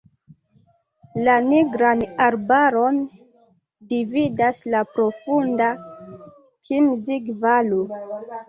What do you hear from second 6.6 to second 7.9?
Kinzig-valo.